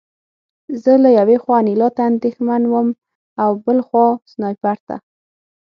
زه 0.83 0.93
له 1.03 1.09
یوې 1.19 1.37
خوا 1.43 1.55
انیلا 1.61 1.89
ته 1.95 2.01
اندېښمن 2.11 2.61
وم 2.67 2.87
او 3.43 3.51
بل 3.65 3.77
خوا 3.87 4.05
سنایپر 4.31 4.77
ته 4.87 4.95